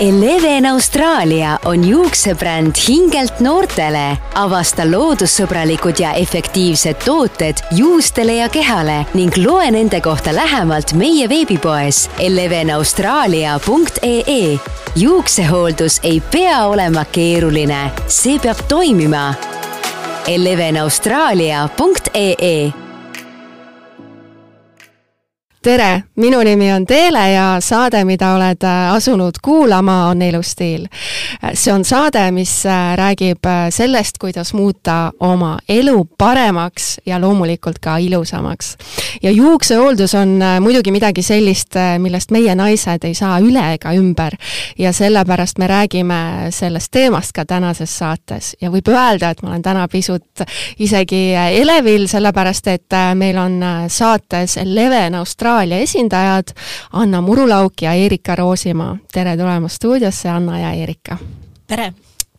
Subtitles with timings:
[0.00, 4.18] Eleven Austraalia on juuksebränd hingelt noortele.
[4.34, 12.10] avasta loodussõbralikud ja efektiivsed tooted juustele ja kehale ning loe nende kohta lähemalt meie veebipoes
[12.18, 14.58] elevenaustraalia.ee.
[14.96, 19.34] juuksehooldus ei pea olema keeruline, see peab toimima.
[20.26, 22.85] elevenaustraalia.ee
[25.66, 30.84] tere, minu nimi on Teele ja saade, mida oled äh, asunud kuulama, on Elustiil.
[30.86, 37.80] Äh, see on saade, mis äh, räägib sellest, kuidas muuta oma elu paremaks ja loomulikult
[37.82, 38.76] ka ilusamaks.
[39.22, 44.36] ja juuksehooldus on muidugi midagi sellist, millest meie naised ei saa üle ega ümber.
[44.78, 49.62] ja sellepärast me räägime sellest teemast ka tänases saates ja võib öelda, et ma olen
[49.62, 50.46] täna pisut
[50.78, 56.48] isegi elevil, sellepärast et meil on saates Leven Austraalia Austraalia esindajad
[56.92, 58.96] Anna Murulauk ja Erika Roosimaa.
[59.12, 61.16] tere tulemast stuudiosse, Anna ja Erika!
[61.66, 61.92] tere!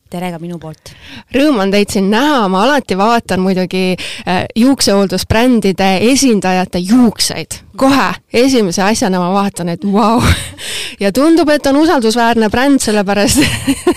[0.10, 0.92] tere ka minu poolt!
[1.34, 7.58] Rõõm on teid siin näha, ma alati vaatan muidugi äh, juuksehooldusbrändide esindajate juukseid.
[7.78, 10.30] kohe, esimese asjana ma vaatan, et vau wow.
[11.04, 13.42] ja tundub, et on usaldusväärne bränd, sellepärast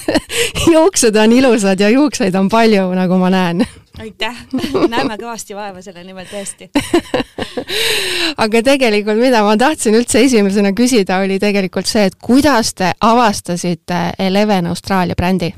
[0.73, 3.67] juuksed on ilusad ja juukseid on palju, nagu ma näen
[4.01, 4.45] aitäh,
[4.89, 6.71] näeme kõvasti vaeva selle nimel tõesti
[8.45, 14.05] aga tegelikult, mida ma tahtsin üldse esimesena küsida, oli tegelikult see, et kuidas te avastasite
[14.19, 15.53] Eleven Austraalia brändi?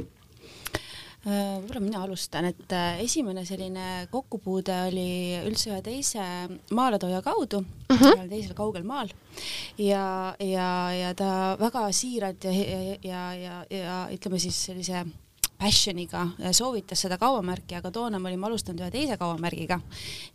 [1.23, 6.25] Äh, võib-olla mina alustan, et äh, esimene selline kokkupuude oli üldse ühe teise
[6.75, 8.03] maaletooja kaudu uh, mhm.
[8.03, 8.25] -huh.
[8.33, 9.13] teisel kaugel maal
[9.79, 15.05] ja, ja, ja ta väga siiralt ja, ja, ja, ja, ja ütleme siis sellise
[15.63, 19.81] passion'iga soovitas seda kaubamärki, aga toona me olime alustanud ühe teise kaubamärgiga.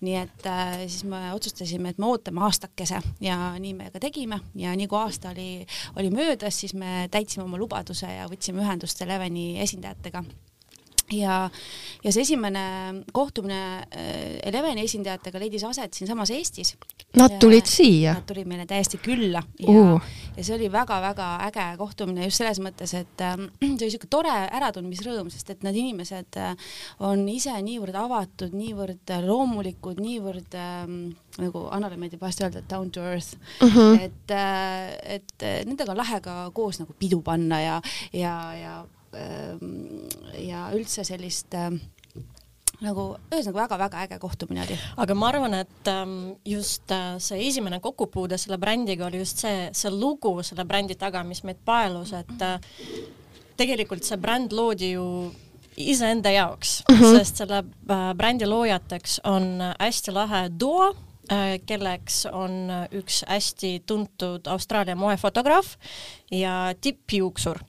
[0.02, 4.40] nii et äh, siis me otsustasime, et me ootame aastakese ja nii me ka tegime
[4.56, 9.02] ja nii kui aasta oli, oli möödas, siis me täitsime oma lubaduse ja võtsime ühendust
[9.04, 10.24] Eleveni esindajatega
[11.12, 11.50] ja,
[12.04, 12.64] ja see esimene
[13.16, 16.76] kohtumine äh, Eleveni esindajatega leidis aset siinsamas Eestis.
[17.18, 18.18] Nad tulid siia?
[18.18, 22.60] Nad tulid meile täiesti külla ja uh., ja see oli väga-väga äge kohtumine just selles
[22.64, 26.74] mõttes, et äh, see oli niisugune tore äratundmisrõõm, sest et need inimesed äh,
[27.08, 30.84] on ise niivõrd avatud, niivõrd loomulikud, niivõrd äh,
[31.38, 33.78] nagu Annale meeldib vahest öelda, et down to earth uh, mhm.
[33.78, 34.06] -huh.
[34.10, 37.82] et äh,, et nendega on lahe ka koos nagu pidu panna ja,
[38.14, 38.78] ja, ja
[40.38, 41.80] ja üldse sellist ähm,
[42.84, 44.78] nagu ühesõnaga väga-väga äge kohtumine oli.
[45.02, 49.70] aga ma arvan, et ähm, just äh, see esimene kokkupuude selle brändiga oli just see,
[49.74, 52.60] see lugu selle brändi taga, mis meid paelus, et äh,
[53.58, 55.08] tegelikult see bränd loodi ju
[55.78, 57.18] iseenda jaoks uh, -huh.
[57.18, 60.94] sest selle äh, brändi loojateks on hästi lahe duo,
[61.68, 65.74] kelleks on üks hästi tuntud Austraalia moefotograaf
[66.32, 67.60] ja tippjuuksur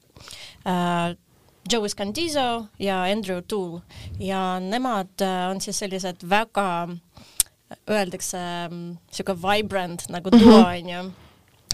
[1.73, 3.83] Joe Scandizo ja Andrew Toole.
[4.21, 6.89] Ja nemad äh, on siis sellised väga,
[7.91, 8.41] öeldakse
[8.73, 10.85] niisugune mm, vibrant nagu duo mhm.
[10.85, 11.17] mm -hmm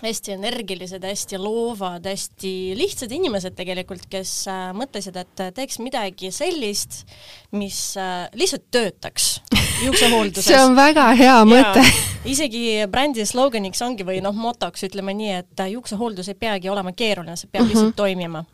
[0.03, 7.05] hästi energilised, hästi loovad, hästi lihtsad inimesed tegelikult, kes äh, mõtlesid, et teeks midagi sellist,
[7.53, 9.39] mis äh, lihtsalt töötaks
[9.85, 11.85] juuksehoolduses see on väga hea mõte
[12.35, 17.37] isegi brändi sloganiks ongi või noh, motoks ütleme nii, et juuksehooldus ei peagi olema keeruline,
[17.37, 17.75] see peab uh -huh.
[17.75, 18.45] lihtsalt toimima.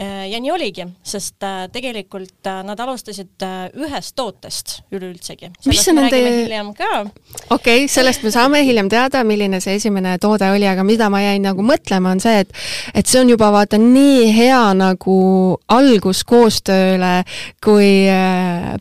[0.00, 3.42] Äh, ja nii oligi, sest äh, tegelikult äh, nad alustasid
[3.76, 5.50] ühest tootest üleüldsegi.
[5.66, 6.88] mis see nende hiljem ka.
[7.50, 11.20] okei okay,, sellest me saame hiljem teada, milline see esimene toode oli, aga mida ma
[11.20, 12.54] jäin nagu mõtlema, on see, et
[12.94, 15.18] et see on juba vaata nii hea nagu
[15.68, 17.24] algus koostööle,
[17.60, 18.06] kui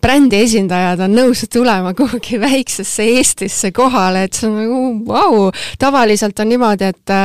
[0.02, 5.50] brändi esindajad on nõus tulema kuhugi väiksesse Eestisse kohale, et see on nagu vau wow.,
[5.80, 7.16] tavaliselt on niimoodi, et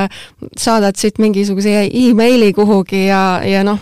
[0.58, 3.80] saadad siit mingisuguse emaili kuhugi ja, ja noh,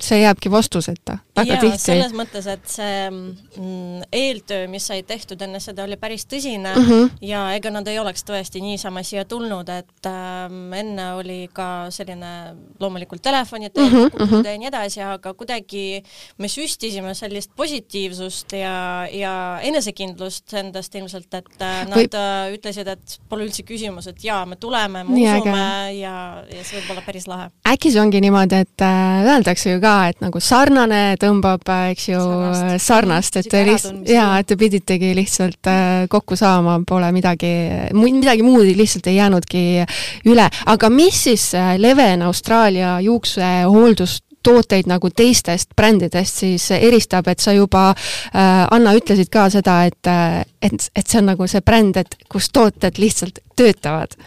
[0.00, 1.78] see jääbki vastuseta väga tihti.
[1.82, 6.86] selles mõttes, et see mm, eeltöö, mis sai tehtud enne seda, oli päris tõsine mm
[6.86, 7.10] -hmm.
[7.26, 12.54] ja ega nad ei oleks tõesti niisama siia tulnud, et ähm, enne oli ka selline
[12.80, 14.46] loomulikult telefonid mm -hmm, mm -hmm.
[14.46, 16.02] ja nii edasi, aga kuidagi
[16.38, 22.08] me süstisime sellist positiivsust ja, ja enesekindlust endast ilmselt, et äh, nad Või...
[22.14, 25.98] Äh, ütlesid, et pole üldse küsimus, et jaa, me tuleme, me nii usume äge.
[25.98, 27.50] ja, ja see võib olla päris lahe.
[27.68, 32.08] äkki see ongi niimoodi, et äh, öeldakse ju ka, et nagu sarnane tõmbab, äh, eks
[32.10, 37.10] ju, sarnast, sarnast, et te lihtsalt, jaa, et te piditegi lihtsalt äh, kokku saama, pole
[37.14, 37.52] midagi,
[37.96, 39.64] midagi muud lihtsalt ei jäänudki
[40.30, 40.48] üle.
[40.66, 47.54] aga mis siis äh, Leven Austraalia juuksehooldust tooteid nagu teistest brändidest siis eristab, et sa
[47.56, 50.10] juba äh,, Anna, ütlesid ka seda, et,
[50.60, 54.18] et, et see on nagu see bränd, et kus tooted lihtsalt töötavad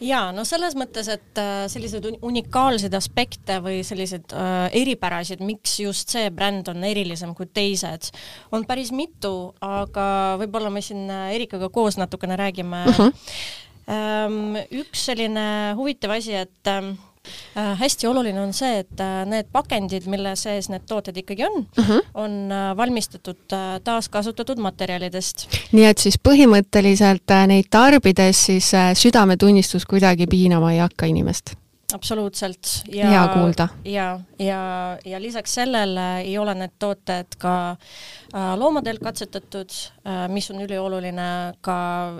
[0.00, 6.12] jaa, no selles mõttes, et äh, selliseid unikaalseid aspekte või selliseid äh, eripärasid, miks just
[6.14, 8.10] see bränd on erilisem kui teised,
[8.52, 10.08] on päris mitu, aga
[10.42, 12.98] võib-olla me siin äh, Erikaga koos natukene räägime uh.
[13.04, 13.12] -huh.
[13.86, 17.15] Ähm, üks selline huvitav asi, et ähm, Äh,
[17.54, 21.88] hästi oluline on see, et äh, need pakendid, mille sees need tooted ikkagi on uh,
[21.88, 22.00] -huh.
[22.14, 25.48] on äh, valmistatud taaskasutatud materjalidest.
[25.72, 31.56] nii et siis põhimõtteliselt neid tarbides siis südametunnistus kuidagi piinama ei hakka inimest?
[31.94, 32.68] Absoluutselt.
[32.92, 33.68] hea kuulda.
[33.84, 34.60] ja, ja,
[35.04, 41.28] ja lisaks sellele ei ole need tooted ka äh, loomadel katsetatud äh,, mis on ülioluline,
[41.60, 41.76] ka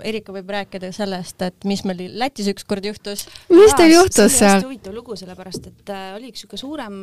[0.07, 3.27] Erika võib rääkida sellest, et mis meil Lätis ükskord juhtus.
[3.51, 4.63] mis teil juhtus seal?
[4.63, 6.97] huvitav lugu, sellepärast et äh, oli üks niisugune suurem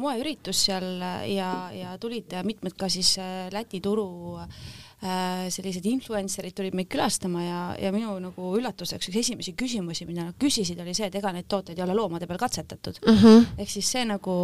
[0.00, 3.14] moeüritus seal ja, ja tulid mitmed ka siis
[3.52, 4.08] Läti turu
[4.40, 10.26] Äh, sellised influencer'id tulid meid külastama ja, ja minu nagu üllatuseks üks esimesi küsimusi, mida
[10.28, 13.22] nad küsisid, oli see, et ega neid tooteid ei ole loomade peal katsetatud uh.
[13.22, 13.46] -huh.
[13.56, 14.34] ehk siis see nagu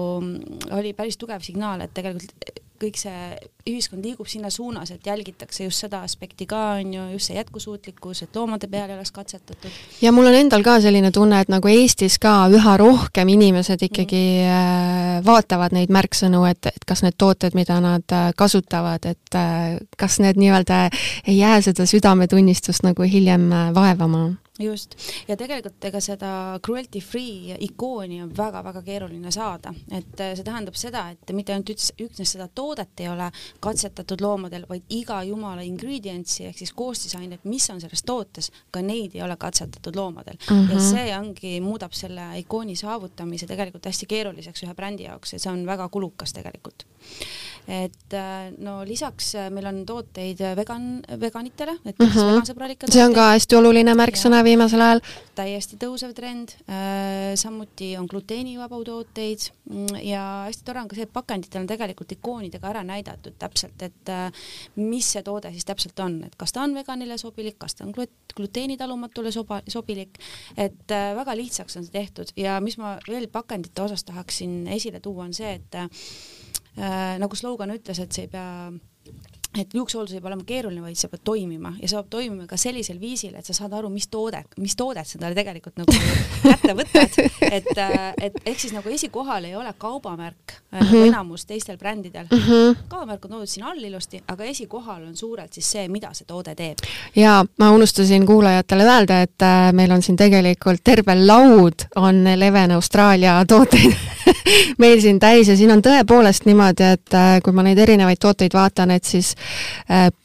[0.79, 3.37] oli päris tugev signaal, et tegelikult kõik see
[3.67, 8.23] ühiskond liigub sinna suunas, et jälgitakse just seda aspekti ka, on ju, just see jätkusuutlikkus,
[8.23, 9.81] et loomade peal ei oleks katsetatud.
[10.03, 14.23] ja mul on endal ka selline tunne, et nagu Eestis ka üha rohkem inimesed ikkagi
[14.47, 15.27] mm.
[15.27, 20.21] vaatavad neid märksõnu, et, et kas need tooted, mida nad äh, kasutavad, et äh, kas
[20.23, 20.87] need nii-öelda
[21.27, 24.29] ei jää seda südametunnistust nagu hiljem vaevama
[24.61, 24.97] just,
[25.29, 26.31] ja tegelikult ega seda
[26.65, 31.73] cruelty free ikooni on väga-väga keeruline saada, et äh, see tähendab seda, et mitte ainult
[31.75, 33.29] üts, üksnes seda toodet ei ole
[33.65, 39.17] katsetatud loomadel, vaid iga jumala ingredients'i ehk siis koostisainet, mis on selles tootes, ka neid
[39.17, 40.57] ei ole katsetatud loomadel mm.
[40.57, 40.71] -hmm.
[40.71, 40.91] ja mhm.
[40.91, 45.67] see ongi, muudab selle ikooni saavutamise tegelikult hästi keeruliseks ühe brändi jaoks ja see on
[45.67, 46.87] väga kulukas tegelikult
[47.67, 52.29] et äh, no lisaks äh, meil on tooteid äh, vegan, veganitele, et mm -hmm.
[52.31, 55.01] vegansõbralikke see on ka hästi oluline märksõna viimasel ajal.
[55.35, 56.55] täiesti tõusev trend,
[57.35, 59.51] samuti on gluteenivabu tooteid.
[59.71, 63.83] Mm, ja hästi tore on ka see, et pakenditel on tegelikult ikoonidega ära näidatud täpselt,
[63.83, 64.13] et
[64.77, 67.93] mis see toode siis täpselt on, et kas ta on veganile sobilik, kas ta on
[68.37, 70.19] gluteenitalumatule soba, sobilik,
[70.57, 72.33] et väga lihtsaks on see tehtud.
[72.37, 75.89] Ja mis ma veel pakendite osas tahaksin esile tuua, on see, et äh,
[76.77, 78.73] nagu slogan ütles, et see ei pea
[79.61, 82.59] et juuksehooldus ei pea olema keeruline, vaid see peab toimima ja see peab toimima ka
[82.61, 85.97] sellisel viisil, et sa saad aru, mis toode, mis toodet sa talle tegelikult nagu
[86.51, 87.19] kätte võtad,
[87.51, 90.85] et, äh, et ehk siis nagu esikohal ei ole kaubamärk mm -hmm.
[90.85, 91.09] nagu mhm.
[91.09, 92.39] enamus teistel brändidel mm.
[92.39, 92.77] -hmm.
[92.89, 96.55] kaubamärk on toodud siin all ilusti, aga esikohal on suurelt siis see, mida see toode
[96.55, 96.79] teeb.
[97.17, 102.71] ja ma unustasin kuulajatele öelda, et äh, meil on siin tegelikult terve laud on Eleven
[102.71, 103.97] Austraalia tooteid
[104.83, 108.91] meil siin täis ja siin on tõepoolest niimoodi, et kui ma neid erinevaid tooteid vaatan,
[108.97, 109.35] et siis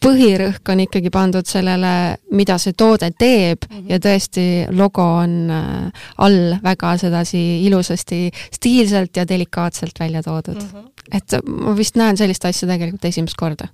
[0.05, 3.89] põhirõhk on ikkagi pandud sellele, mida see toode teeb mm -hmm.
[3.89, 4.45] ja tõesti,
[4.77, 10.69] logo on äh, all väga sedasi ilusasti stiilselt ja delikaatselt välja toodud mm.
[10.73, 10.89] -hmm.
[11.11, 13.67] et ma vist näen sellist asja tegelikult esimest korda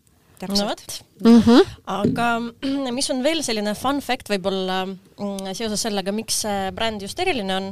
[0.46, 1.42] no vot mm.
[1.42, 1.62] -hmm.
[1.86, 7.20] aga mis on veel selline fun fact võib-olla mm, seoses sellega, miks see bränd just
[7.20, 7.72] eriline on,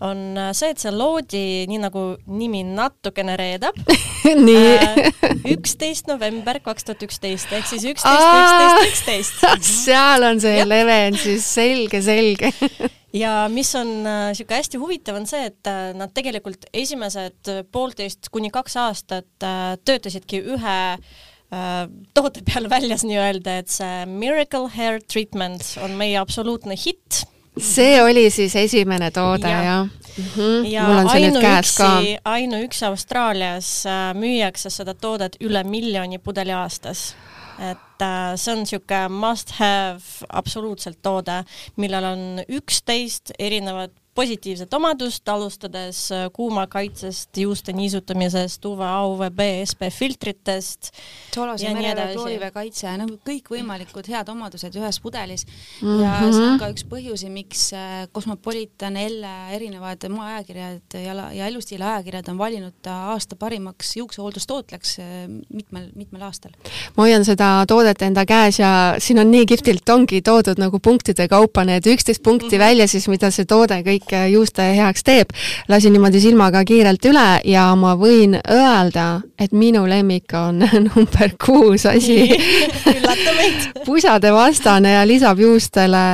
[0.00, 3.76] on äh, see, et see loodi, nii nagu nimi natukene reedab.
[4.20, 5.10] Nii.
[5.54, 9.68] üksteist november kaks tuhat üksteist ehk siis üksteist, üksteist, üksteist.
[9.86, 12.52] seal on see leven siis selge, selge.
[13.10, 18.30] Ja mis on niisugune äh, hästi huvitav, on see, et äh, nad tegelikult esimesed poolteist
[18.30, 21.80] kuni kaks aastat äh, töötasidki ühe äh,
[22.14, 27.24] toote peal väljas nii-öelda, et see Miracle Hair Treatment on meie absoluutne hitt
[27.58, 30.24] see oli siis esimene toode ja., jah mm?
[30.36, 30.66] -hmm.
[30.70, 31.90] ja mul on see nüüd käes ka.
[32.24, 37.14] ainuüksi Austraalias äh, müüakse seda toodet üle miljoni pudeli aastas
[37.60, 41.42] et äh, see on niisugune must have absoluutselt toode,
[41.76, 50.90] millel on üksteist erinevat positiivset omadust, alustades äh, kuumakaitsest, juuste niisutamisest, UVA, UVB, SPF filtritest.
[51.34, 55.88] soolase merevee kloorivee kaitse, nagu kõikvõimalikud head omadused ühes pudelis mm.
[55.88, 56.02] -hmm.
[56.02, 61.84] ja see on ka üks põhjusi, miks äh, Cosmopolitan, Elle, erinevad moeajakirjad ja, ja elustiili
[61.84, 65.06] ajakirjad on valinud ta aasta parimaks juuksehooldustootleks äh,
[65.48, 66.52] mitmel, mitmel aastal.
[66.96, 71.28] ma hoian seda toodet enda käes ja siin on nii kihvtilt ongi toodud nagu punktide
[71.28, 72.66] kaupa need üksteist punkti mm -hmm.
[72.66, 75.28] välja siis, mida see toode kõik kõik juuste heaks teeb.
[75.68, 81.86] lasin niimoodi silmaga kiirelt üle ja ma võin öelda, et minu lemmik on number kuus
[81.86, 82.28] asi
[83.86, 86.04] pusade vastane ja lisab juustele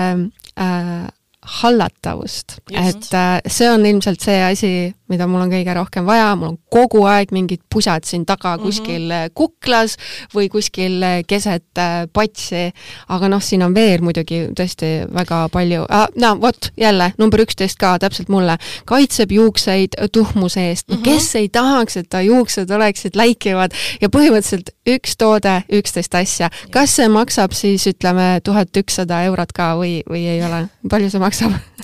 [0.58, 1.06] äh,
[1.46, 4.70] hallatavust, et äh, see on ilmselt see asi,
[5.06, 8.64] mida mul on kõige rohkem vaja, mul on kogu aeg mingid pusad siin taga mhm.
[8.66, 9.34] kuskil mm -hmm.
[9.34, 9.94] kuklas
[10.34, 11.64] või kuskil äh, keset
[12.12, 12.72] patsi,
[13.08, 17.78] aga noh, siin on veel muidugi tõesti väga palju ah,, no vot, jälle number üksteist
[17.78, 21.02] ka täpselt mulle, kaitseb juukseid tuhmuse eest mm, -hmm.
[21.02, 26.50] kes ei tahaks, et ta juuksed oleksid läikivad ja põhimõtteliselt üks toode, üksteist asja.
[26.70, 31.20] kas see maksab siis ütleme tuhat ükssada eurot ka või, või ei ole, palju see
[31.20, 31.35] maksab?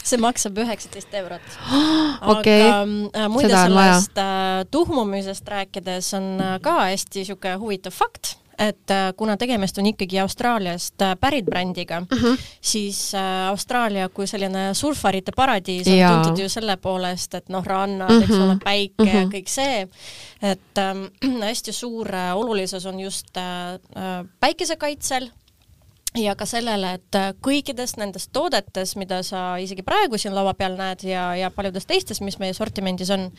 [0.02, 1.56] See maksab üheksateist eurot.
[2.34, 8.36] okei okay äh, muide sellest äh, tuhmumisest rääkides on äh, ka hästi niisugune huvitav fakt,
[8.62, 12.18] et kuna tegemist on ikkagi Austraaliast pärit brändiga mhm.
[12.18, 12.42] -huh.
[12.60, 13.12] siis
[13.48, 16.10] Austraalia kui selline surfarite paradiis on ja.
[16.10, 18.22] tuntud ju selle poolest, et noh, rannad uh, -huh.
[18.22, 18.64] eks ole, mhm.
[18.64, 19.16] päike uh, mhm.
[19.16, 19.30] -huh.
[19.36, 19.88] kõik see,
[20.42, 25.30] et äh, hästi suur äh, olulisus on just äh päikesekaitsel
[26.18, 30.76] ja ka sellele, et äh, kõikidest nendest toodetes, mida sa isegi praegu siin laua peal
[30.76, 33.30] näed ja, ja paljudes teistes, mis meie sortimendis on,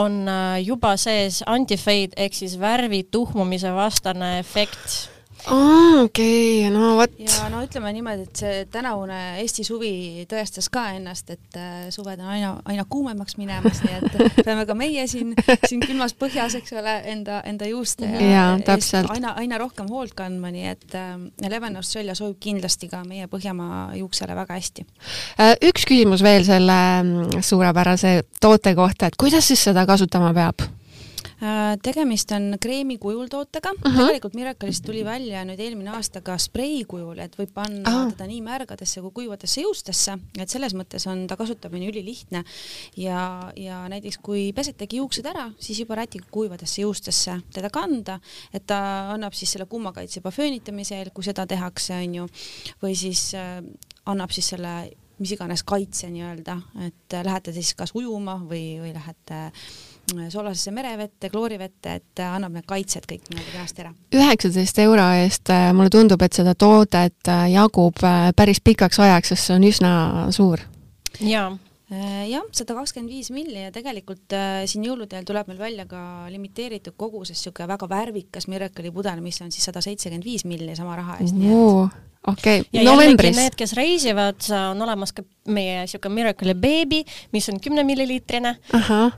[0.00, 5.13] on äh, juba sees anti-fade ehk siis värvi tuhmumise vastane efekt
[5.46, 7.12] aa, okei okay,, no vot.
[7.18, 12.20] ja no ütleme niimoodi, et see tänavune Eesti suvi tõestas ka ennast, et äh, suved
[12.22, 15.34] on aina, aina kuumemaks minemas, nii et peame ka meie siin,
[15.68, 19.10] siin külmas põhjas, eks ole, enda, enda juuste ja, ja täpselt.
[19.14, 21.16] aina, aina rohkem hoolt kandma, nii et äh,
[21.50, 24.86] Leven Australia sobib kindlasti ka meie Põhjamaa juuksele väga hästi.
[25.40, 30.64] Äh, üks küsimus veel selle mm, suurepärase toote kohta, et kuidas siis seda kasutama peab?
[31.42, 34.06] Äh, tegemist on kreemi kujul tootega uh, -huh.
[34.06, 38.12] tegelikult Miracle'ist tuli välja nüüd eelmine aasta ka sprei kujul, et võib panna -huh.
[38.12, 42.44] teda nii märgadesse kui kuivatesse juustesse, et selles mõttes on ta kasutamine ülilihtne
[42.96, 48.20] ja, ja näiteks kui pesetegi juuksed ära, siis juba rätiga kuivadesse juustesse teda kanda,
[48.52, 52.28] et ta annab siis selle kummakaitse juba föönitamisel, kui seda tehakse, onju,
[52.82, 53.58] või siis äh,
[54.06, 59.50] annab siis selle mis iganes kaitse nii-öelda, et lähete siis kas ujuma või, või lähete
[60.12, 63.92] soolasesse merevette, kloorivette, et annab need kaitsed kõik niimoodi kenasti ära.
[64.14, 69.34] üheksateist euro eest äh, mulle tundub, et seda toodet äh, jagub äh, päris pikaks ajaks,
[69.34, 69.92] sest see on üsna
[70.34, 70.64] suur.
[71.20, 71.52] jaa
[72.28, 76.00] jah, sada kakskümmend viis milli ja tegelikult äh, siin jõulude ajal tuleb meil välja ka
[76.32, 80.96] limiteeritud koguses niisugune väga värvikas Miracle'i pudel, mis on siis sada seitsekümmend viis milli sama
[80.96, 81.36] raha eest
[82.26, 83.36] okei okay., novembris.
[83.36, 84.40] Need, kes reisivad,
[84.70, 87.02] on olemas ka meie siuke Miracle Baby,
[87.32, 88.54] mis on kümne milliliitrine.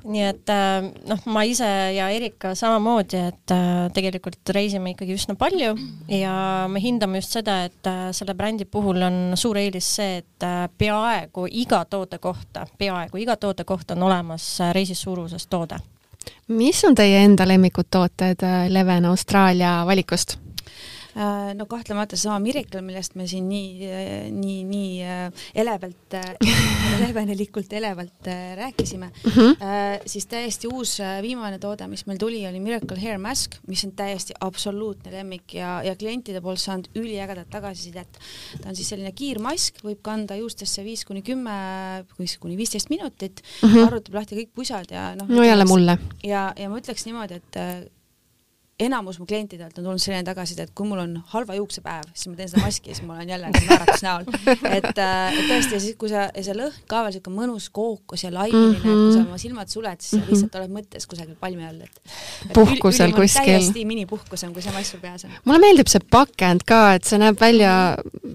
[0.04, 5.36] nii et äh, noh, ma ise ja Erika samamoodi, et äh, tegelikult reisime ikkagi üsna
[5.38, 5.74] palju
[6.10, 6.36] ja
[6.70, 10.48] me hindame just seda, et äh, selle brändi puhul on suur eelis see, et
[10.78, 15.78] peaaegu iga toote kohta, peaaegu iga toote kohta on olemas reisis suuruses toode.
[16.48, 20.38] mis on teie enda lemmikud tooted Leven Austraalia valikust?
[21.16, 23.86] Äh, no kahtlemata seesama Miracle, millest me siin nii,
[24.36, 26.16] nii, nii äh, elevalt,
[27.02, 30.02] levenelikult elevalt äh, rääkisime mm, -hmm.
[30.06, 34.36] siis täiesti uus viimane toode, mis meil tuli, oli Miracle Hair Mask, mis on täiesti
[34.40, 38.20] absoluutne lemmik ja, ja klientide poolt saanud üliägedat tagasisidet.
[38.60, 42.04] ta on siis selline kiirmask, võib kanda juustesse viis kuni kümme,
[42.40, 43.86] kuni viisteist minutit mm, -hmm.
[43.86, 45.28] arvutab lahti kõik pusad ja noh.
[45.28, 45.98] no jälle mulle.
[46.24, 47.95] ja, ja ma ütleks niimoodi, et
[48.80, 52.36] enamus mu klientidelt on tulnud selline tagasiside, et kui mul on halva juuksepäev, siis ma
[52.36, 54.26] teen seda maski ja siis ma olen jälle naeratus näol.
[54.76, 57.70] et, äh, et tõesti, ja siis, kui sa, ja see lõhn ka veel siuke mõnus
[57.72, 59.00] kookus ja laineline mm, -hmm.
[59.06, 59.30] kui sa mhm.
[59.30, 60.30] oma silmad suled, siis sa mhm.
[60.32, 62.00] lihtsalt oled mõttes kusagil palmi all, et,
[62.44, 63.48] et puhkusel üli, kuskil.
[63.48, 65.32] täiesti minipuhkusem, kui see mask sul peas on.
[65.48, 67.72] mulle meeldib see pakend ka, et see näeb välja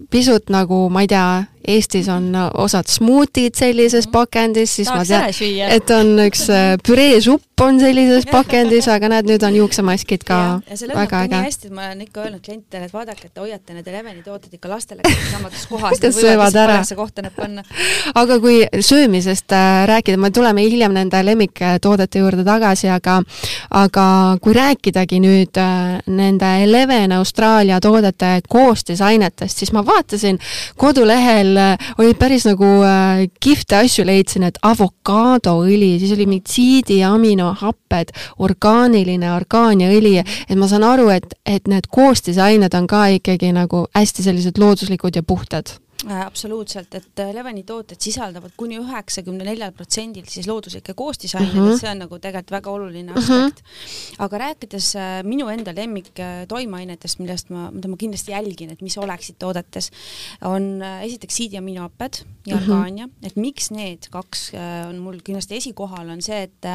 [0.09, 1.29] pisut nagu, ma ei tea,
[1.67, 4.11] Eestis on osad smuutid sellises mhm.
[4.11, 9.27] pakendis, siis Tahaks ma tean, et on üks äh, püreesupp on sellises pakendis, aga näed,
[9.29, 12.87] nüüd on juuksemaskid ka ja, ja lõhnab nii hästi, et ma olen ikka öelnud klientidele,
[12.87, 16.79] et vaadake, et te hoiate need Eleveni tooted ikka lastele samades kohas Nad söövad ära.
[16.95, 17.63] kohta need panna.
[18.15, 23.19] aga kui söömisest äh, rääkida, me tuleme hiljem nende lemmiktoodete juurde tagasi, aga
[23.77, 24.05] aga
[24.41, 30.39] kui rääkidagi nüüd äh, nende Eleven Austraalia toodete koostisainetest, siis ma vaatasin
[30.77, 36.51] kodulehel seal äh, olid päris nagu äh, kihvte asju leidsin, et avokaadoõli, siis oli mingid
[36.51, 43.53] siidi aminohapped, orgaaniline orgaaniaõli, et ma saan aru, et, et need koostisained on ka ikkagi
[43.55, 45.75] nagu hästi sellised looduslikud ja puhtad
[46.09, 51.79] absoluutselt, et äh, Leveni tooted sisaldavad kuni üheksakümne neljal protsendil siis looduslikke koostisaineid mm, -hmm.
[51.79, 53.67] see on nagu tegelikult väga oluline aspekt mm.
[53.67, 54.15] -hmm.
[54.25, 56.09] aga rääkides äh, minu enda lemmik
[56.47, 59.91] toimeainetest, millest ma, mida ma kindlasti jälgin, et mis oleksid toodetes,
[60.41, 63.27] on esiteks siidiaminohapped ja orgaania mm, -hmm.
[63.27, 64.51] et miks need kaks
[64.89, 66.69] on mul kindlasti esikohal, on see, et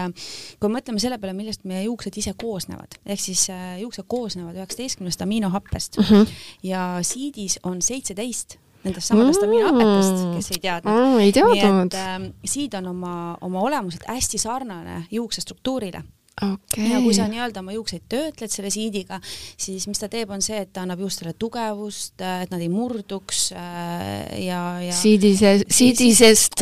[0.61, 3.49] kui mõtleme selle peale, millest meie juuksed ise koosnevad, ehk siis
[3.81, 6.31] juuksed koosnevad üheksateistkümnest aminohappest mm -hmm.
[6.63, 9.49] ja siidis on seitseteist nendest samadest Mm.
[9.51, 10.93] aminohapetest, kes ei teadnud.
[10.93, 11.25] mm,.
[11.25, 12.01] ei teadnud et.
[12.03, 16.05] äh, siid on oma, oma olemuselt hästi sarnane juukse struktuurile
[16.43, 19.19] okei ja kui sa nii-öelda oma juukseid töötled selle siidiga,
[19.57, 23.47] siis mis ta teeb, on see, et ta annab juustele tugevust, et nad ei murduks
[23.57, 26.61] äh, ja, ja siidise, siidisest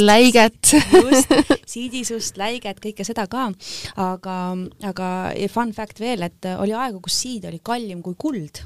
[0.00, 0.72] läiget.
[0.72, 1.34] just,
[1.74, 3.50] siidisust, läiget, kõike seda ka,
[4.00, 4.38] aga,
[4.88, 5.10] aga
[5.52, 8.64] fun fact veel, et oli aegu, kus siid oli kallim kui kuld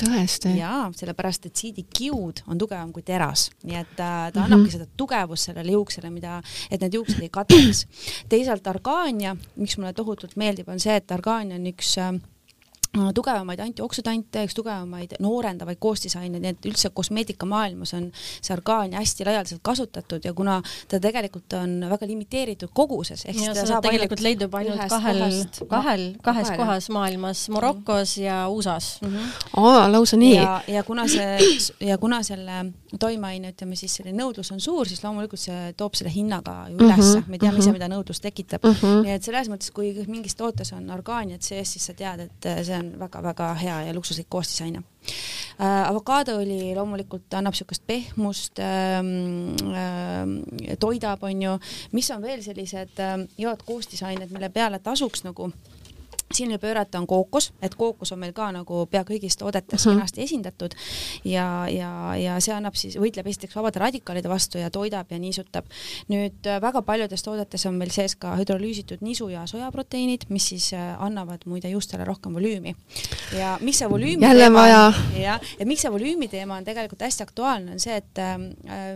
[0.00, 0.54] tõesti?
[0.58, 5.50] jaa, sellepärast et siidikiud on tugevam kui teras, nii et ta, ta annabki seda tugevust
[5.50, 7.86] sellele juuksele, mida, et need juuksed ei kataks.
[8.32, 12.12] teisalt argaania, miks mulle tohutult meeldib, on see, et argaania on üks äh,
[13.14, 19.62] tugevamaid antioksüdante, üks tugevamaid noorendavaid koostisaineid, nii et üldse kosmeetikamaailmas on see argaania hästi laialdaselt
[19.64, 20.58] kasutatud ja kuna
[20.88, 25.62] ta tegelikult on väga limiteeritud koguses, ehk siis ta saab tegelikult leidub ainult kahel kohast-,
[25.70, 29.00] kahel, kahes kahel, kohas maailmas, Marokos ja USA-s.
[29.02, 29.08] mm.
[29.08, 29.64] -hmm.
[29.64, 30.36] aa, lausa nii?
[30.36, 31.38] ja, ja kuna see
[31.80, 32.64] ja kuna selle
[33.00, 36.76] toimeaine, ütleme siis selline nõudlus on suur, siis loomulikult see toob selle hinna ka ju
[36.76, 37.78] ülesse Mhm, me teame ise, mhm.
[37.78, 38.64] mida nõudlus tekitab.
[38.66, 39.02] Mhm.
[39.06, 42.62] nii et selles mõttes, kui mingis tootes on orgaaniat sees, siis sa tead, et äh,
[42.66, 45.88] see on väga-väga hea ja luksuslik koostisaine äh,.
[45.88, 51.58] avokaadõli loomulikult annab niisugust pehmust ähm,, äh, toidab, on ju,
[51.92, 55.52] mis on veel sellised äh, head koostisained, mille peale tasuks nagu
[56.34, 59.96] silmi pöörata on kookos, et kookos on meil ka nagu pea kõigis toodetes Mhm.
[59.96, 60.74] kenasti esindatud
[61.24, 65.64] ja, ja, ja see annab siis, võitleb esiteks vabade radikaalide vastu ja toidab ja niisutab.
[66.08, 70.72] nüüd äh, väga paljudes toodetes on meil sees ka hüdrolüüsitud nisu ja sojaproteiinid, mis siis
[70.72, 72.74] äh, annavad muide juustele rohkem volüümi.
[73.38, 74.92] ja miks see volüümi Jälle vaja.
[75.18, 78.36] jah, ja miks see volüümi teema on tegelikult hästi aktuaalne, on see, et äh,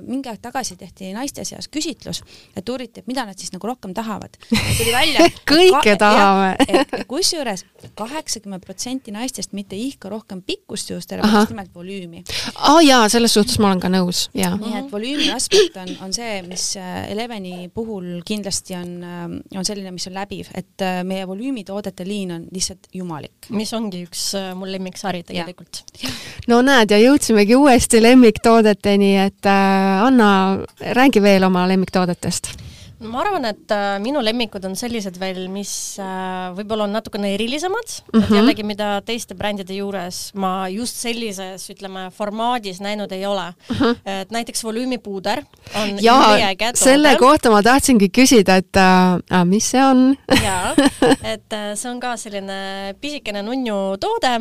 [0.03, 2.23] mingi aeg tagasi tehti naiste seas küsitlus,
[2.57, 4.37] et uuriti, et mida nad siis nagu rohkem tahavad.
[4.51, 6.57] tuli välja Kõike tahame.
[7.27, 7.65] Kusjuures
[7.99, 12.23] kaheksakümmend protsenti naistest mitte ihka rohkem pikkust juustele, vaid just nimelt volüümi.
[12.55, 14.55] aa jaa, selles suhtes ma olen ka nõus, jaa.
[14.61, 18.93] nii et volüümi aspekt on, on see, mis äh, Eleveni puhul kindlasti on,
[19.57, 23.51] on selline, mis on läbiv, et äh, meie volüümitoodete liin on lihtsalt jumalik.
[23.51, 25.83] mis ongi üks äh, mu lemmiksari tegelikult.
[26.53, 30.31] no näed ja jõudsimegi uuesti lemmiktoodeteni, et äh, Anna,
[30.95, 32.55] räägi veel oma lemmiktoodetest.
[33.05, 37.85] Ma arvan, et äh, minu lemmikud on sellised veel, mis äh, võib-olla on natukene erilisemad
[37.85, 38.25] mm, -hmm.
[38.25, 43.77] et jällegi, mida teiste brändide juures ma just sellises, ütleme, formaadis näinud ei ole mm.
[43.77, 43.97] -hmm.
[44.05, 45.43] et näiteks volüümipuuder
[45.75, 47.19] on üliäge, selle toode.
[47.19, 50.17] kohta ma tahtsingi küsida, et äh, mis see on?
[50.43, 50.75] jaa,
[51.33, 54.41] et äh, see on ka selline pisikene nunnu toode,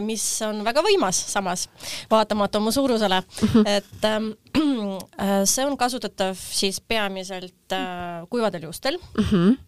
[0.00, 1.68] mis on väga võimas samas,
[2.10, 3.66] vaatamata oma suurusele, Mhm.
[3.66, 4.60] et ähm, äh,
[5.44, 9.58] see on kasutatav siis peamiselt äh, kuivadel juustel äh,.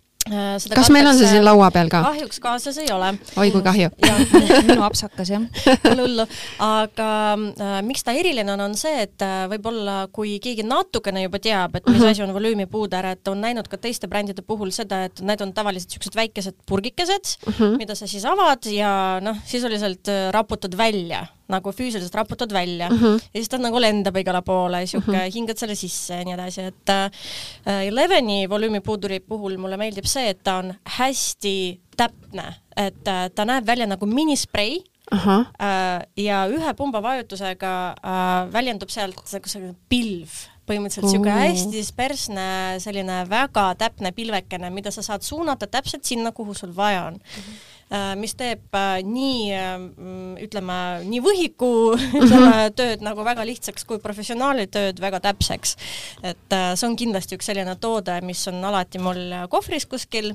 [0.75, 2.01] kas meil on see siin laua peal ka?
[2.07, 3.11] kahjuks kaasas ei ole.
[3.37, 3.91] oi kui kahju.
[4.71, 5.43] minu apsakas jah.
[5.85, 6.25] Pole hullu,
[6.65, 11.39] aga äh, miks ta eriline on, on see, et äh, võib-olla kui keegi natukene juba
[11.45, 12.09] teab, et mis Mhm.
[12.15, 15.93] asi on volüümipuuder, et on näinud ka teiste brändide puhul seda, et need on tavaliselt
[15.93, 17.63] niisugused väikesed purgikesed mm, Mhm.
[17.63, 17.77] -hmm.
[17.85, 22.99] mida sa siis avad ja noh, sisuliselt äh, raputad välja nagu füüsiliselt raputad välja mm.
[22.99, 23.21] -hmm.
[23.35, 25.35] ja siis ta nagu lendab igale poole, sihuke mm -hmm.
[25.35, 30.43] hingad selle sisse ja nii edasi, et äh, Eleveni volüümipuuduri puhul mulle meeldib see, et
[30.43, 36.75] ta on hästi täpne, et äh, ta näeb välja nagu minisprei ahah, äh, ja ühe
[36.75, 40.33] pumba vajutusega äh, väljendub sealt selline pilv,
[40.69, 42.49] põhimõtteliselt niisugune hästi dispersne,
[42.81, 47.41] selline väga täpne pilvekene, mida sa saad suunata täpselt sinna, kuhu sul vaja on mm.
[47.43, 47.74] -hmm.
[48.21, 50.79] Mis teeb äh, nii äh, mm, ütleme,
[51.09, 51.73] nii võhiku
[52.23, 55.77] ütleme tööd nagu väga lihtsaks kui professionaali tööd väga täpseks.
[56.23, 60.35] et äh, see on kindlasti üks selline toode, mis on alati mul kohvris kuskil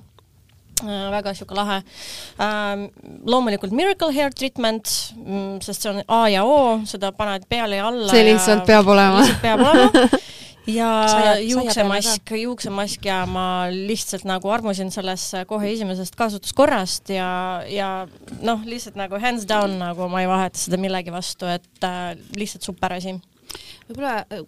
[0.79, 1.81] Äh, väga sihuke lahe
[2.39, 2.87] ähm,.
[3.27, 4.87] loomulikult Miracle Hair Treatment,
[5.61, 8.07] sest see on A ja O, seda paned peale ja alla.
[8.07, 9.19] see lihtsalt peab olema.
[9.19, 10.19] lihtsalt peab olema.
[10.73, 17.29] Ja juuksemask, juuksemask ja ma lihtsalt nagu armusin sellesse kohe esimesest kasutuskorrast ja,
[17.69, 17.89] ja
[18.41, 22.67] noh, lihtsalt nagu hands down nagu ma ei vaheta seda millegi vastu, et äh, lihtsalt
[22.67, 23.17] super asi.
[23.89, 24.43] Võib-olla äh,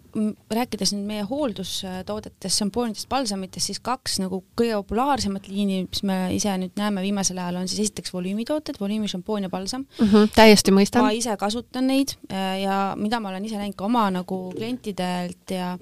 [0.54, 6.54] rääkides nüüd meie hooldustoodetest, šampoonidest, palsamitest, siis kaks nagu kõige populaarsemat liini, mis me ise
[6.62, 9.86] nüüd näeme viimasel ajal, on siis esiteks volüümitooted, volüümišampoon ja palsam.
[9.98, 11.14] Mhm, täiesti mõistan ma.
[11.16, 15.74] ise kasutan neid äh, ja mida ma olen ise näinud ka oma nagu klientidelt ja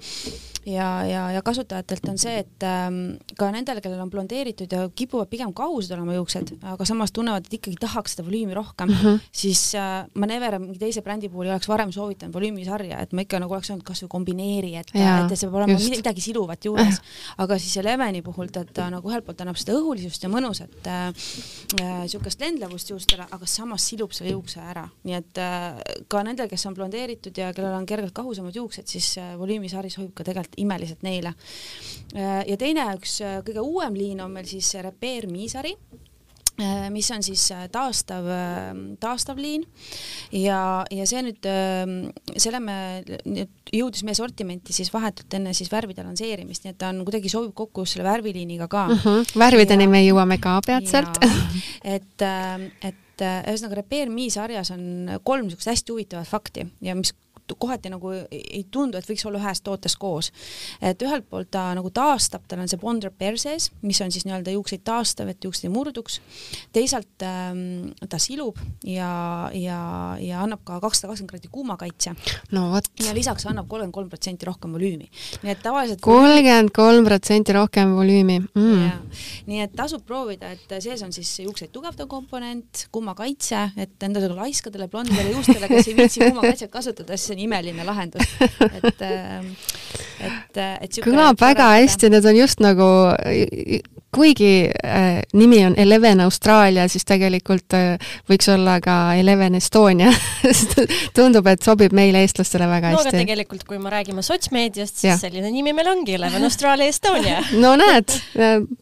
[0.65, 2.99] ja, ja, ja kasutajatelt on see, et ähm,
[3.37, 7.57] ka nendel, kellel on blondeeritud ja kipuvad pigem kahused olema juuksed, aga samas tunnevad, et
[7.57, 9.19] ikkagi tahaks seda volüümi rohkem mm, -hmm.
[9.31, 13.25] siis äh, ma never mingi teise brändi puhul ei oleks varem soovitanud volüümisarja, et ma
[13.25, 15.95] ikka nagu oleks öelnud kasvõi kombineeri, et, et see peab olema just.
[15.95, 17.01] midagi siluvat juures.
[17.37, 21.07] aga siis Eleveni puhul ta, ta nagu ühelt poolt annab seda õhulisust ja mõnusat äh,
[21.81, 26.49] äh, siukest lendlevust juustele, aga samas silub selle juukse ära, nii et äh, ka nendel,
[26.51, 30.50] kes on blondeeritud ja kellel on kergelt kahusamad juuksed, siis äh, volüümisari sobib ka tegelikult
[30.57, 31.33] imeliselt neile
[32.15, 32.43] äh,.
[32.47, 37.23] ja teine üks äh, kõige uuem liin on meil siis Repair miisari äh, mis on
[37.25, 38.27] siis taastav,
[39.01, 39.65] taastav liin
[40.35, 40.61] ja,
[40.91, 41.49] ja see nüüd,
[42.35, 42.77] selle me
[43.25, 47.31] nüüd jõudis meie sortimenti siis vahetult enne siis värvide lansseerimist, nii et ta on kuidagi
[47.31, 49.03] sobib kokku selle värviliiniga ka mm.
[49.05, 49.37] -hmm.
[49.39, 51.21] värvideni Ja- me jõuame ka peatselt.
[51.95, 52.27] et,
[52.81, 57.13] et ühesõnaga Repair Me sarjas on kolm niisugust hästi huvitavat fakti ja mis
[57.59, 60.31] kohati nagu ei tundu, et võiks olla ühes tootes koos.
[60.81, 64.25] et ühelt poolt ta nagu taastab, tal on see Bond Repair sees, mis on siis
[64.27, 66.19] nii-öelda juukseid taastav, et juuksed ei murduks.
[66.73, 69.81] teisalt ähm, ta silub ja, ja,
[70.19, 72.15] ja annab ka kakssada kakskümmend kraadi kuumakaitse
[72.55, 75.09] no vot, ja lisaks annab kolmkümmend kolm protsenti rohkem volüümi.
[75.43, 78.89] nii et tavaliselt kolmkümmend kolm protsenti rohkem volüümi mm.
[79.51, 84.87] Nii et tasub proovida, et sees on siis juukseid tugevdav komponent, kuumakaitse, et nendele laiskadele
[84.91, 88.35] blondidele juustele, kes ei viitsi kuumakaitset kasutada, siis see on imeline lahendus.
[88.77, 89.03] et,
[90.21, 92.89] et, et siuke kõlab väga hästi, need on just nagu,
[94.15, 100.81] kuigi äh, nimi on Eleven Austraalia, siis tegelikult äh, võiks olla ka Eleven Estonia sest
[101.15, 103.23] tundub, et sobib meile, eestlastele väga no aga hästi.
[103.23, 105.17] tegelikult, kui me räägime sotsmeediast, siis ja.
[105.19, 107.39] selline nimi meil ongi, Eleven Australia Estonia.
[107.63, 108.15] no näed,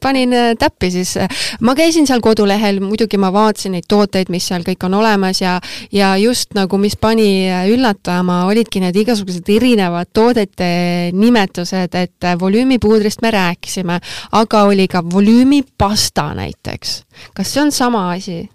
[0.02, 1.16] panin äh, täppi siis.
[1.62, 5.60] ma käisin seal kodulehel, muidugi ma vaatasin neid tooteid, mis seal kõik on olemas ja
[5.92, 10.70] ja just nagu, mis pani äh, üllatama, olidki need igasugused erinevad toodete
[11.14, 14.00] nimetused, et äh, volüümipuudrist me rääkisime,
[14.42, 17.04] aga oli ka volüümipasta näiteks.
[17.36, 18.50] kas see on sama asi?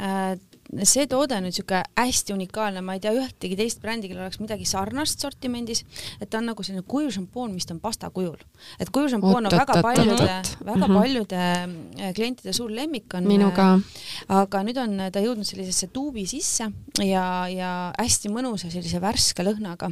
[0.00, 0.38] Äh,
[0.86, 4.38] see toode on nüüd niisugune hästi unikaalne, ma ei tea ühtegi teist brändi, kellel oleks
[4.38, 5.82] midagi sarnast sortimendis,
[6.20, 8.38] et ta on nagu selline kujušampoon, mis on pasta kujul.
[8.78, 10.28] et kujušampoon on väga paljude,
[10.64, 10.94] väga Mhm.
[10.94, 13.26] paljude äh, klientide suur lemmik on.
[13.26, 13.80] minu ka.
[14.28, 16.70] aga nüüd on ta jõudnud sellisesse tuubi sisse
[17.02, 19.90] ja, ja hästi mõnusa sellise värske lõhnaga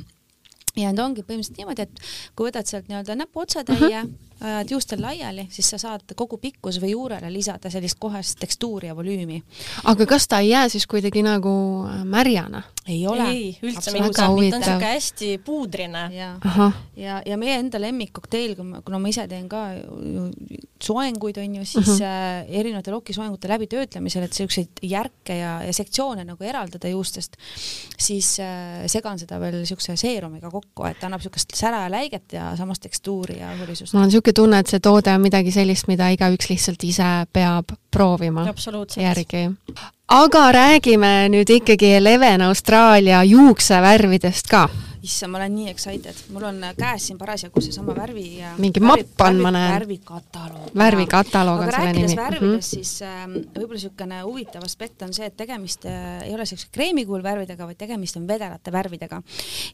[0.77, 2.01] ja nüüd ongi põhimõtteliselt niimoodi, et
[2.37, 4.05] kui võtad sealt nii-öelda näpuotsatäie,
[4.40, 8.96] ajad juustel laiali, siis sa saad kogu pikkus või juurele lisada sellist kohest tekstuuri ja
[8.96, 9.42] volüümi.
[9.85, 11.53] aga kas ta ei jää siis kuidagi nagu
[11.88, 12.62] äh, märjana?
[12.88, 13.27] ei ole.
[13.31, 16.05] ei, üldse mitte, ta on siuke hästi puudrine.
[16.14, 16.31] ja,
[16.96, 20.29] ja, ja meie enda lemmikkokteil, kuna ma ise teen ka ju
[20.83, 21.98] soenguid, on ju, siis uh.
[21.98, 22.03] -huh.
[22.05, 27.37] äh, erinevate lokisoengute läbitöötlemisel, et siukseid järke ja, ja sektsioone nagu eraldada juustest,
[27.98, 32.57] siis äh, segan seda veel siukse seerumiga kokku, et annab siukest sära ja läiget ja
[32.57, 33.94] samas tekstuuri ja õhulisust.
[33.94, 37.73] mul on niisugune tunne, et see toode on midagi sellist, mida igaüks lihtsalt ise peab
[37.91, 38.47] proovima
[38.97, 39.51] järgi.
[40.09, 44.69] aga räägime nüüd ikkagi Eleven Austraalia juuksevärvidest ka.
[45.03, 48.81] issand, ma olen nii excited, mul on äh, käes siin parasjagu seesama värvi ja Mingi
[48.83, 49.73] mapp on, ma näen.
[49.75, 50.71] värvikataloog.
[50.79, 52.17] värvikataloog on selle nimi.
[52.19, 56.71] värvidest, siis äh, võib-olla niisugune huvitav aspekt on see, et tegemist äh, ei ole niisuguse
[56.75, 59.21] kreemikuul värvidega, vaid tegemist on vedelate värvidega.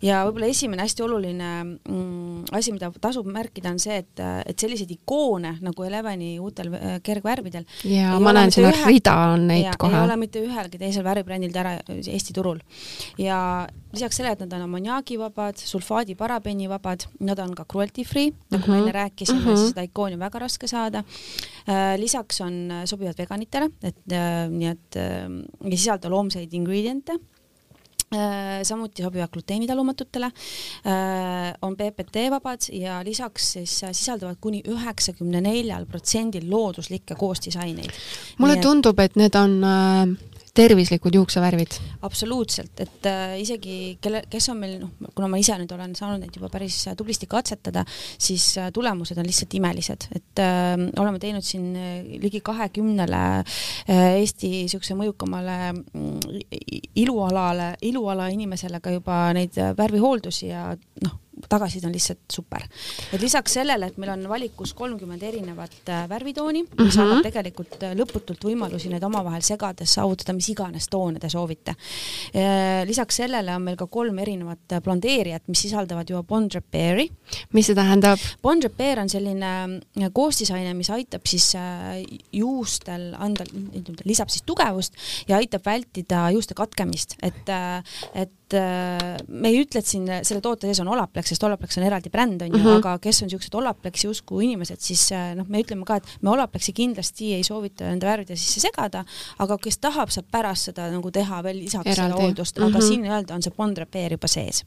[0.02, 4.90] ja võib-olla esimene hästi oluline mm, asi, mida tasub märkida, on see, et, et selliseid
[4.96, 9.64] ikoone nagu Eleveni uutel äh, kergvärvidel ja ei ma näen siin, ühe- rida on neid
[9.66, 10.16] ja, ei kohe ole.
[10.20, 12.60] mitte ühelgi teisel värvibrändil ära Eesti turul.
[13.18, 13.38] ja
[13.94, 18.82] lisaks sellele, et nad on ammoniaagivabad, sulfaadi-parabeenivabad, nad on ka cruelty free, nagu me Mhm.
[18.82, 19.46] enne rääkisime mm.
[19.46, 19.68] -hmm.
[19.68, 21.04] seda ikooni on väga raske saada.
[21.96, 27.18] lisaks on, sobivad veganitele, et äh, nii et äh, ei sisalda loomseid ingrediente
[28.62, 30.30] samuti sobivad gluteenitalumatutele,
[31.62, 37.90] on PPT vabad ja lisaks siis sisaldavad kuni üheksakümne neljal protsendil looduslikke koostisaineid.
[38.38, 41.78] mulle tundub, et need on äh, tervislikud juuksevärvid.
[42.06, 46.22] absoluutselt, et äh, isegi kelle, kes on meil noh, kuna ma ise nüüd olen saanud
[46.22, 47.84] neid juba päris äh, tublisti katsetada,
[48.18, 54.04] siis äh, tulemused on lihtsalt imelised, et äh, oleme teinud siin äh, ligi kahekümnele äh,
[54.20, 56.38] Eesti niisuguse mõjukamale mm,
[57.02, 60.68] ilualale, iluala inimesele ka juba neid äh, värvihooldusi ja
[61.02, 62.62] noh, tagasiside on lihtsalt super.
[63.12, 66.90] et lisaks sellele, et meil on valikus kolmkümmend erinevat äh, värvitooni, mis mm Mhm.
[66.90, 67.00] -hmm.
[67.00, 71.74] annab tegelikult äh, lõputult võimalusi neid omavahel segades saavutada mis iganes toone te soovite.
[72.86, 77.08] lisaks sellele on meil ka kolm erinevat äh, blondeerijat, mis sisaldavad juba Bond Repair'i.
[77.52, 78.22] mis see tähendab?
[78.42, 83.46] Bond Repair on selline äh, koostisaine, mis aitab siis äh, juustel anda,
[84.04, 87.52] lisab siis tugevust ja aitab vältida juuste katkemist, et,
[88.14, 91.84] et äh, me ei ütle, et siin selle toote sees on Olaplex, sest Olaplex on
[91.88, 92.76] eraldi bränd, on ju, Mhm.
[92.78, 96.30] aga kes on niisugused Olaplexi usku inimesed, siis äh, noh, me ütleme ka, et me
[96.30, 99.04] Olaplexi kindlasti ei soovita nende värvide sisse segada,
[99.38, 102.20] aga kes tahab, saab pärast seda nagu teha veel lisaks Eraldi.
[102.22, 102.80] hooldust, aga Mhm.
[102.88, 104.64] siin nii-öelda on see Bond Repair juba sees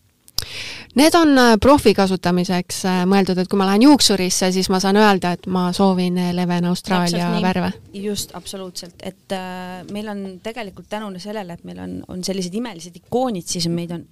[0.97, 4.97] Need on äh, profi kasutamiseks äh, mõeldud, et kui ma lähen juuksurisse, siis ma saan
[4.97, 7.73] öelda, et ma soovin Leven Austraalia värve?
[7.93, 12.95] just, absoluutselt, et äh, meil on tegelikult tänu sellele, et meil on, on sellised imelised
[12.97, 14.05] ikoonid, siis meid on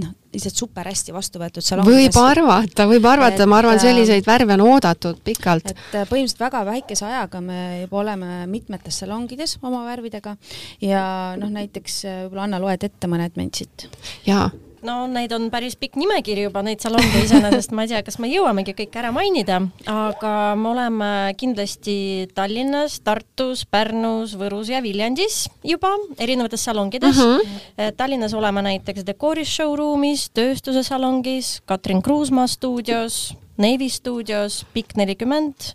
[0.00, 1.96] noh, lihtsalt super hästi vastu võetud salongides.
[1.98, 5.72] võib arvata, võib arvata, ma arvan, selliseid värve on oodatud pikalt.
[5.72, 10.36] et põhimõtteliselt väga väikese ajaga me juba oleme mitmetes salongides oma värvidega
[10.84, 11.06] ja
[11.40, 13.88] noh, näiteks võib-olla Anna, loed ette mõned mind siit?
[14.28, 14.50] jaa
[14.86, 18.30] no neid on päris pikk nimekiri juba, neid salonge iseenesest, ma ei tea, kas me
[18.30, 21.96] jõuamegi kõik ära mainida, aga me oleme kindlasti
[22.34, 27.38] Tallinnas, Tartus, Pärnus, Võrus ja Viljandis juba erinevates salongides uh.
[27.38, 27.60] Mhm.
[27.76, 27.92] -huh.
[27.96, 35.72] Tallinnas oleme näiteks Decoris showroom'is, tööstuse salongis, Katrin Kruusmaa stuudios, Navy stuudios, Pikk nelikümmend,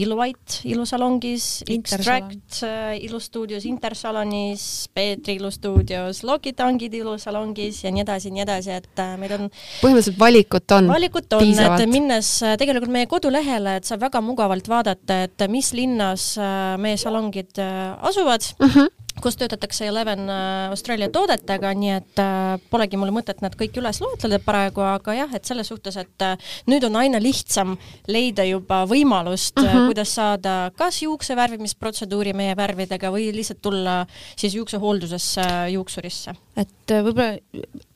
[0.00, 8.44] Iluwhite ilusalongis, Extract äh, ilustuudios, Intersalonis, Peetri ilustuudios, Lokitangid ilusalongis ja nii edasi ja nii
[8.46, 9.48] edasi, et äh, meil on
[9.80, 14.70] põhimõtteliselt valikut on valikut on, et minnes äh, tegelikult meie kodulehele, et saab väga mugavalt
[14.70, 16.32] vaadata, et mis linnas
[16.80, 18.66] meie salongid asuvad uh.
[18.68, 18.96] Mhm.
[19.22, 24.00] Kus töötatakse Eleven äh, Austraalia toodetega, nii et äh, polegi mul mõtet nad kõik üles
[24.02, 27.76] loetleda praegu, aga jah, et selles suhtes, et äh, nüüd on aina lihtsam
[28.10, 29.88] leida juba võimalust uh, -huh.
[29.90, 34.04] kuidas saada kas juukse värvimisprotseduuri meie värvidega või lihtsalt tulla
[34.36, 36.34] siis juuksehooldusesse juuksurisse.
[36.56, 37.38] et võib-olla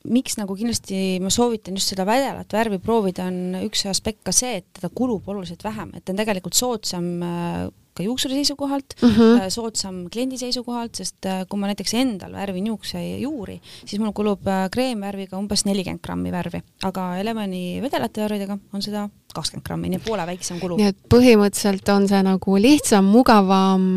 [0.05, 4.61] miks nagu kindlasti ma soovitan just seda vädelat värvi proovida, on üks aspekt ka see,
[4.61, 7.09] et teda kulub oluliselt vähem, et ta on tegelikult soodsam
[7.95, 9.49] ka juuksuri seisukohalt mm, -hmm.
[9.49, 14.65] soodsam kliendi seisukohalt, sest äh, kui ma näiteks endal värvin juuksejuuri, siis mul kulub äh,
[14.71, 20.07] kreemvärviga umbes nelikümmend grammi värvi, aga Elemani vedelate värvidega on seda kakskümmend grammi, nii et
[20.07, 20.77] poole väiksem kulu.
[20.79, 23.93] nii et põhimõtteliselt on see nagu lihtsam, mugavam,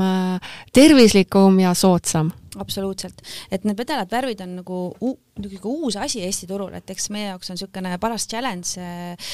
[0.73, 2.31] tervislikum ja soodsam
[2.61, 4.81] absoluutselt, et need vedelad värvid on nagu
[5.39, 9.33] niisugune uus asi Eesti turul, et eks meie jaoks on niisugune paras challenge äh,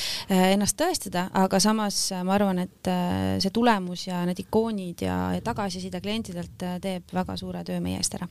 [0.53, 5.45] ennast tõestada, aga samas ma arvan, et äh, see tulemus ja need ikoonid ja, ja
[5.45, 8.29] tagasiside klientidelt äh, teeb väga suure töö meie eest ära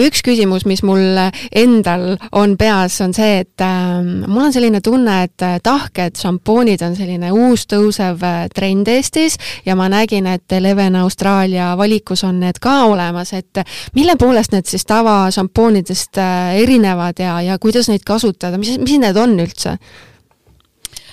[0.00, 1.18] üks küsimus, mis mul
[1.56, 6.82] endal on peas, on see, et äh, mul on selline tunne, et äh, tahked šampoonid
[6.86, 12.40] on selline uus tõusev äh, trend Eestis ja ma nägin, et Eleven Austraalia valikus on
[12.44, 13.62] need ka olemas, et
[13.96, 19.18] mille poolest need siis tavašampoonidest äh, erinevad ja, ja kuidas neid kasutada, mis, mis need
[19.20, 19.78] on üldse?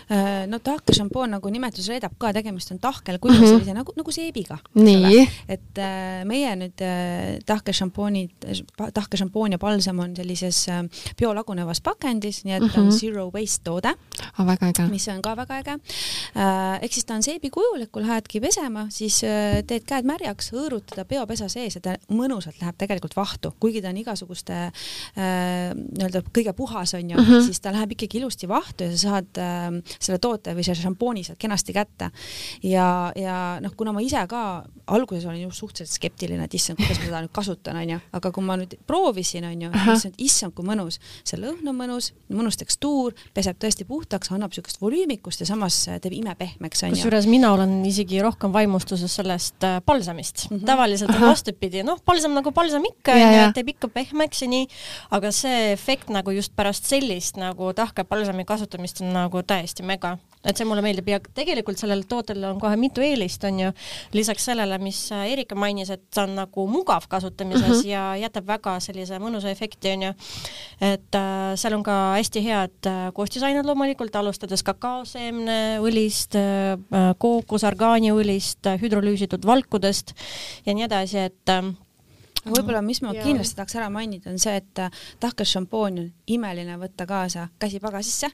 [0.07, 3.57] Äh, no tahke šampoon, nagu nimetus reedab ka, tegemist on tahkel kujul mm -hmm.
[3.57, 4.57] sellise nagu, nagu seebiga.
[5.49, 8.31] et äh, meie nüüd äh, tahke šampoonid,
[8.93, 10.83] tahke šampoon ja palsam on sellises äh,
[11.19, 12.79] biolagunevas pakendis, nii et mm -hmm.
[12.79, 13.91] on zero waste toode
[14.39, 14.45] oh,.
[14.45, 14.87] väga äge.
[14.89, 16.79] mis on ka väga äge äh,.
[16.81, 20.53] ehk siis ta on seebi kujul, et kui lähedki pesema, siis äh, teed käed märjaks,
[20.53, 25.75] hõõrud teda peopesa sees ja ta mõnusalt läheb tegelikult vahtu, kuigi ta on igasuguste äh,
[25.75, 27.45] nii-öelda kõige puhas on ju mm, -hmm.
[27.45, 31.23] siis ta läheb ikkagi ilusti vahtu ja sa saad äh, selle toote või selle šampooni
[31.27, 32.11] sealt kenasti kätte.
[32.63, 34.43] ja, ja noh, kuna ma ise ka
[34.87, 38.45] alguses olin just suhteliselt skeptiline, et issand, kuidas ma seda nüüd kasutan, onju, aga kui
[38.45, 39.71] ma nüüd proovisin, onju,
[40.07, 44.79] et issand, kui mõnus, see lõhn on mõnus, mõnus tekstuur, peseb tõesti puhtaks, annab siukest
[44.81, 46.97] volüümikust ja samas teeb imepehmeks, onju.
[46.97, 50.57] kusjuures mina olen isegi rohkem vaimustuses sellest äh, palsamist mm.
[50.57, 50.65] -hmm.
[50.65, 54.67] tavaliselt on vastupidi, noh, palsam nagu palsam ikka, onju, teeb ikka pehmeks ja nii,
[55.17, 60.17] aga see efekt nagu just pärast sellist nagu tahke palsami kasutamist on nagu täiesti mega,
[60.47, 63.71] et see mulle meeldib ja tegelikult sellel tootel on kohe mitu eelist, on ju,
[64.15, 67.87] lisaks sellele, mis Erika mainis, et ta on nagu mugav kasutamises mm -hmm.
[67.89, 70.13] ja jätab väga sellise mõnusa efekti, on ju.
[70.81, 78.79] et äh, seal on ka hästi head äh, koostisained loomulikult, alustades kakaoseemneõlist äh,, kookosorgaaniõlist äh,,
[78.81, 80.13] hüdrolüüsitud valkudest
[80.65, 81.73] ja nii edasi, et äh,
[82.51, 83.23] võib-olla, mis ma ja.
[83.25, 88.29] kindlasti tahaks ära mainida, on see, et äh, tahkas šampoon on imeline võtta kaasa käsipagasisse.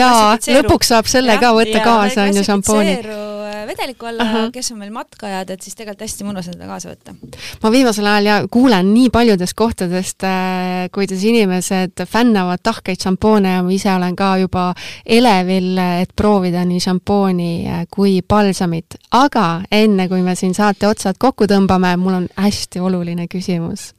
[0.00, 4.24] jaa, lõpuks saab selle ja, ka võtta ja, kaasa, on ju, šampooni äh, vedeliku alla
[4.24, 4.50] uh, -huh.
[4.52, 7.14] kes on meil matkajad, et siis tegelikult hästi mõnus on seda kaasa võtta.
[7.62, 13.62] ma viimasel ajal ja kuulen nii paljudest kohtadest äh,, kuidas inimesed fännavad tahkeid šampoone ja
[13.62, 14.74] ma ise olen ka juba
[15.06, 18.94] elevil, et proovida nii šampooni äh, kui palsamit.
[19.10, 23.94] aga enne, kui me siin saate otsad kokku tõmbame, mul on hästi oluline oluline küsimus.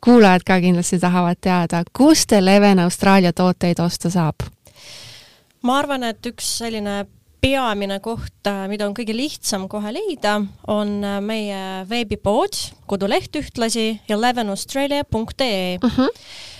[0.00, 4.34] kuulajad ka kindlasti tahavad teada, kust Eleven Austraalia tooteid osta saab?
[5.62, 7.06] ma arvan, et üks selline
[7.40, 12.54] peamine koht, mida on kõige lihtsam kohe leida, on meie veebipood,
[12.86, 15.90] koduleht ühtlasi elevenaustralia.ee uh.
[15.90, 16.51] -huh Äh,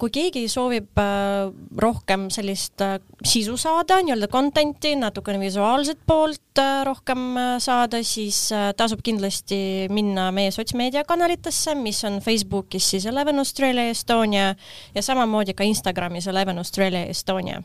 [0.00, 6.40] kui keegi soovib äh, rohkem sellist äh, sisu saada, nii-öelda content'i, natukene visuaalset poolt
[6.84, 14.50] rohkem saada, siis tasub kindlasti minna meie sotsmeediakanalitesse, mis on Facebookis siis Eleven Australia Estonia
[14.94, 17.62] ja samamoodi ka Instagramis Eleven Australia Estonia.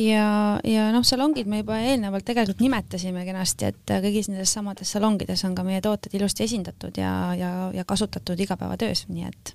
[0.00, 5.44] Ja, ja noh, salongid me juba eelnevalt tegelikult nimetasime kenasti, et kõigis nendes samades salongides
[5.46, 9.54] on ka meie tooted ilusti esindatud ja, ja, ja kasutatud igapäevatöös, nii et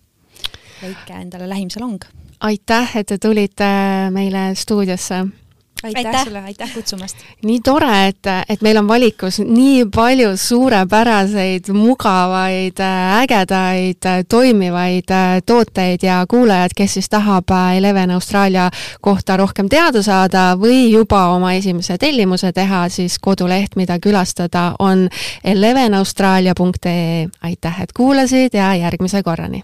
[0.82, 2.00] leidke endale lähim salong.
[2.40, 3.70] aitäh, et te tulite
[4.16, 5.26] meile stuudiosse
[5.84, 7.18] aitäh, aitäh sulle, aitäh kutsumast!
[7.46, 12.82] nii tore, et, et meil on valikus nii palju suurepäraseid, mugavaid,
[13.22, 15.14] ägedaid, toimivaid
[15.46, 18.70] tooteid ja kuulajad, kes siis tahab Eleven Austraalia
[19.02, 25.08] kohta rohkem teada saada või juba oma esimese tellimuse teha, siis koduleht, mida külastada, on
[25.44, 27.28] elevenaustraalia.ee.
[27.42, 29.64] aitäh, et kuulasid ja järgmise korrani!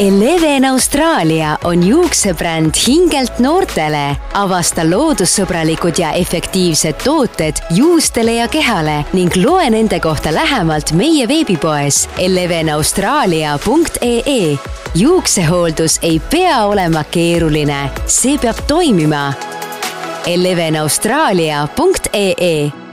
[0.00, 4.16] Eleven Austraalia on juuksebränd hingelt noortele.
[4.34, 12.08] avasta loodussõbralikud ja efektiivsed tooted juustele ja kehale ning loe nende kohta lähemalt meie veebipoes
[12.18, 14.58] elevenaustraalia.ee.
[14.94, 19.32] juuksehooldus ei pea olema keeruline, see peab toimima.
[20.26, 22.89] elevenaustraalia.ee